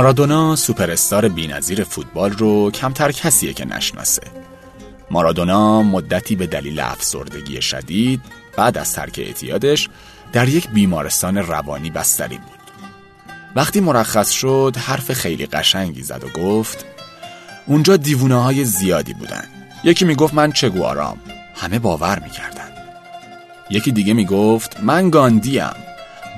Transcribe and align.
مارادونا 0.00 0.56
سوپرستار 0.56 1.28
بینظیر 1.28 1.84
فوتبال 1.84 2.30
رو 2.30 2.70
کمتر 2.70 3.12
کسیه 3.12 3.52
که 3.52 3.64
نشناسه. 3.64 4.22
مارادونا 5.10 5.82
مدتی 5.82 6.36
به 6.36 6.46
دلیل 6.46 6.80
افسردگی 6.80 7.62
شدید 7.62 8.20
بعد 8.56 8.78
از 8.78 8.92
ترک 8.92 9.18
اعتیادش 9.18 9.88
در 10.32 10.48
یک 10.48 10.68
بیمارستان 10.68 11.38
روانی 11.38 11.90
بستری 11.90 12.38
بود. 12.38 12.60
وقتی 13.56 13.80
مرخص 13.80 14.30
شد 14.30 14.76
حرف 14.78 15.12
خیلی 15.12 15.46
قشنگی 15.46 16.02
زد 16.02 16.24
و 16.24 16.28
گفت 16.28 16.84
اونجا 17.66 17.96
دیوونه 17.96 18.42
های 18.42 18.64
زیادی 18.64 19.14
بودن. 19.14 19.44
یکی 19.84 20.04
می‌گفت 20.04 20.34
من 20.34 20.52
چگوارام 20.52 21.18
همه 21.54 21.78
باور 21.78 22.18
می‌کردن. 22.18 22.68
یکی 23.70 23.92
دیگه 23.92 24.14
می‌گفت 24.14 24.80
من 24.82 25.10
گاندیم. 25.10 25.70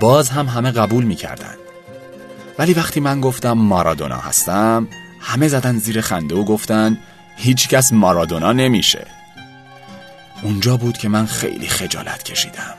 باز 0.00 0.30
هم 0.30 0.46
همه 0.46 0.70
قبول 0.70 1.04
می‌کردن. 1.04 1.54
ولی 2.58 2.74
وقتی 2.74 3.00
من 3.00 3.20
گفتم 3.20 3.52
مارادونا 3.52 4.18
هستم 4.18 4.88
همه 5.20 5.48
زدن 5.48 5.78
زیر 5.78 6.00
خنده 6.00 6.34
و 6.34 6.44
گفتن 6.44 6.98
هیچکس 7.36 7.92
مارادونا 7.92 8.52
نمیشه. 8.52 9.06
اونجا 10.42 10.76
بود 10.76 10.98
که 10.98 11.08
من 11.08 11.26
خیلی 11.26 11.68
خجالت 11.68 12.22
کشیدم. 12.22 12.74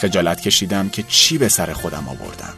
خجالت 0.00 0.40
کشیدم 0.40 0.88
که 0.88 1.02
چی 1.02 1.38
به 1.38 1.48
سر 1.48 1.72
خودم 1.72 2.08
آوردم. 2.08 2.54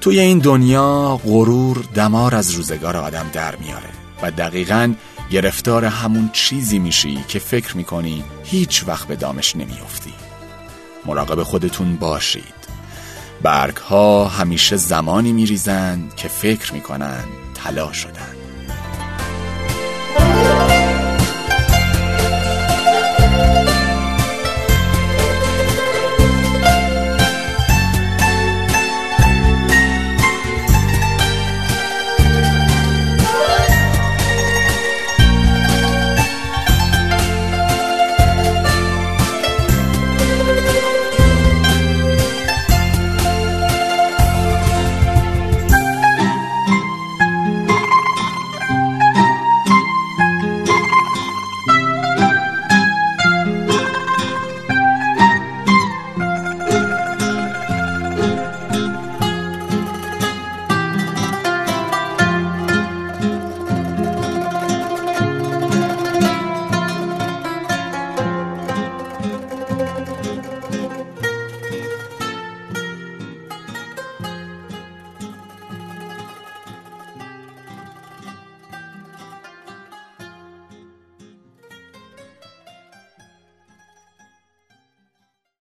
توی 0.00 0.20
این 0.20 0.38
دنیا 0.38 1.20
غرور 1.24 1.84
دمار 1.94 2.34
از 2.34 2.50
روزگار 2.50 2.96
آدم 2.96 3.30
در 3.32 3.56
میاره 3.56 3.88
و 4.22 4.30
دقیقا 4.30 4.94
گرفتار 5.30 5.84
همون 5.84 6.30
چیزی 6.32 6.78
میشی 6.78 7.24
که 7.28 7.38
فکر 7.38 7.76
می‌کنی 7.76 8.24
هیچ 8.44 8.84
وقت 8.86 9.08
به 9.08 9.16
دامش 9.16 9.56
نمیافتی. 9.56 10.14
مراقب 11.06 11.42
خودتون 11.42 11.96
باشید. 11.96 12.54
برگ 13.42 13.76
ها 13.76 14.28
همیشه 14.28 14.76
زمانی 14.76 15.32
میریزند 15.32 16.14
که 16.14 16.28
فکر 16.28 16.72
می‌کنند 16.74 17.28
طلا 17.54 17.92
شدند 17.92 18.36